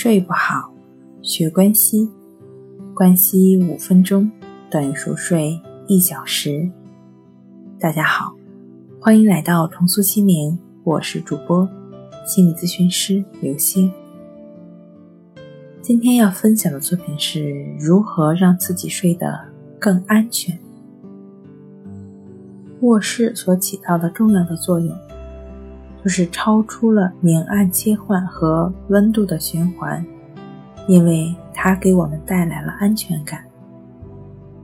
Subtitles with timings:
[0.00, 0.72] 睡不好，
[1.22, 2.08] 学关西，
[2.94, 4.30] 关西五分钟
[4.70, 6.70] 等于熟睡一小时。
[7.80, 8.32] 大家好，
[9.00, 11.68] 欢迎来到重塑心灵，我是主播
[12.24, 13.90] 心理咨询师刘星。
[15.82, 19.48] 今天要分享的作品是如何让自己睡得
[19.80, 20.56] 更安全。
[22.82, 24.96] 卧室所起到的重要的作用。
[26.02, 30.04] 就是超出了明暗切换和温度的循环，
[30.86, 33.44] 因为它给我们带来了安全感。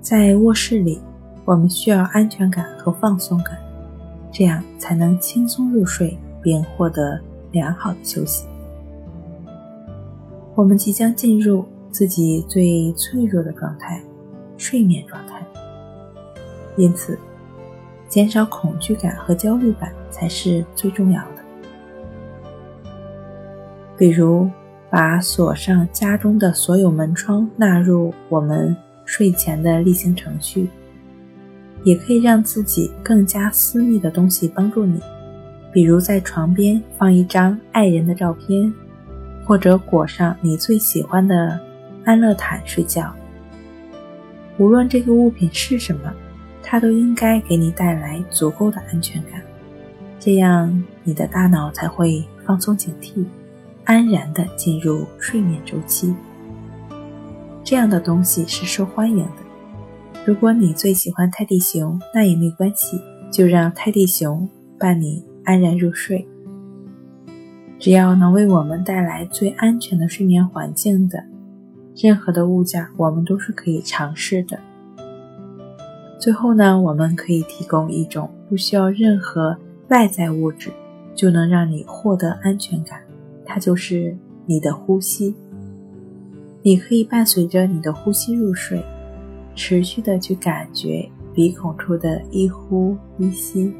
[0.00, 1.00] 在卧室里，
[1.44, 3.56] 我们需要安全感和放松感，
[4.32, 7.20] 这样才能轻松入睡并获得
[7.52, 8.46] 良好的休息。
[10.54, 14.02] 我们即将进入自己最脆弱的状态——
[14.58, 15.46] 睡眠状态，
[16.76, 17.18] 因此。
[18.10, 21.42] 减少恐惧感和焦虑感才是最重要的。
[23.96, 24.50] 比如，
[24.90, 30.68] 把锁上家中的所有门窗纳入我们睡前的例行程序，
[31.84, 35.00] 也可以让自己更加私密的东西帮助你，
[35.72, 38.74] 比如在床边放一张爱人的照片，
[39.46, 41.60] 或者裹上你最喜欢的
[42.04, 43.14] 安乐毯睡觉。
[44.58, 46.12] 无论这个物品是什么。
[46.70, 49.42] 它都应该给你带来足够的安全感，
[50.20, 53.24] 这样你的大脑才会放松警惕，
[53.84, 56.14] 安然地进入睡眠周期。
[57.64, 60.22] 这样的东西是受欢迎的。
[60.24, 63.00] 如果你最喜欢泰迪熊，那也没关系，
[63.32, 64.48] 就让泰迪熊
[64.78, 66.24] 伴你安然入睡。
[67.80, 71.24] 只要能为我们带来最安全的睡眠环境的，
[71.96, 74.60] 任何的物件，我们都是可以尝试的。
[76.20, 79.56] 最后呢，我们可以提供一种不需要任何
[79.88, 80.70] 外在物质
[81.14, 83.00] 就能让你获得安全感，
[83.46, 85.34] 它就是你的呼吸。
[86.60, 88.84] 你可以伴随着你的呼吸入睡，
[89.54, 93.72] 持续的去感觉鼻孔处的一呼一吸，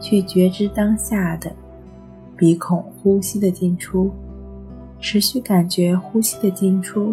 [0.00, 1.52] 去觉知当下的
[2.38, 4.10] 鼻孔呼吸的进出，
[4.98, 7.12] 持续感觉呼吸的进出，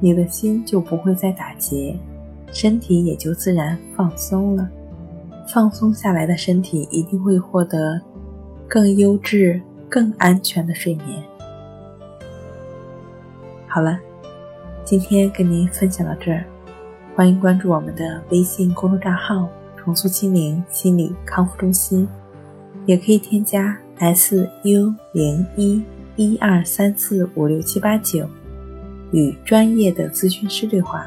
[0.00, 1.96] 你的心就不会再打结。
[2.52, 4.68] 身体也就自然放松了，
[5.46, 8.00] 放松下来的身体一定会获得
[8.68, 11.22] 更优质、更安全的睡眠。
[13.66, 13.98] 好了，
[14.84, 16.44] 今天跟您分享到这儿，
[17.14, 22.08] 欢迎关注我们的微信公众账号“重塑心灵心理康复中心”，
[22.84, 25.82] 也可以添加 “s u 零一
[26.16, 28.28] 一二三四五六七八九”
[29.12, 31.06] 与专业的咨询师对话。